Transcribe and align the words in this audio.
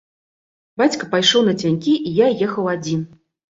Бацька 0.83 1.09
пайшоў 1.11 1.45
нацянькі, 1.51 1.93
і 2.09 2.17
я 2.25 2.33
ехаў 2.49 2.73
адзін. 2.75 3.09